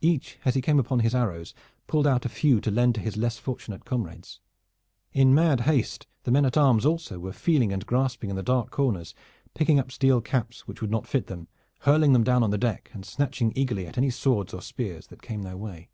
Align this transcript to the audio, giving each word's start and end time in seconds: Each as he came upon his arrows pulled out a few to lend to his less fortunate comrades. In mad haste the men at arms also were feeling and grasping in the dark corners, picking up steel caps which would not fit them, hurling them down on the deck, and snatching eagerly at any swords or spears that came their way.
Each 0.00 0.38
as 0.44 0.54
he 0.54 0.60
came 0.62 0.78
upon 0.78 1.00
his 1.00 1.12
arrows 1.12 1.52
pulled 1.88 2.06
out 2.06 2.24
a 2.24 2.28
few 2.28 2.60
to 2.60 2.70
lend 2.70 2.94
to 2.94 3.00
his 3.00 3.16
less 3.16 3.36
fortunate 3.36 3.84
comrades. 3.84 4.38
In 5.12 5.34
mad 5.34 5.62
haste 5.62 6.06
the 6.22 6.30
men 6.30 6.44
at 6.46 6.56
arms 6.56 6.86
also 6.86 7.18
were 7.18 7.32
feeling 7.32 7.72
and 7.72 7.84
grasping 7.84 8.30
in 8.30 8.36
the 8.36 8.44
dark 8.44 8.70
corners, 8.70 9.12
picking 9.54 9.80
up 9.80 9.90
steel 9.90 10.20
caps 10.20 10.68
which 10.68 10.80
would 10.80 10.92
not 10.92 11.08
fit 11.08 11.26
them, 11.26 11.48
hurling 11.80 12.12
them 12.12 12.22
down 12.22 12.44
on 12.44 12.50
the 12.50 12.58
deck, 12.58 12.90
and 12.94 13.04
snatching 13.04 13.52
eagerly 13.56 13.88
at 13.88 13.98
any 13.98 14.08
swords 14.08 14.54
or 14.54 14.62
spears 14.62 15.08
that 15.08 15.20
came 15.20 15.42
their 15.42 15.56
way. 15.56 15.88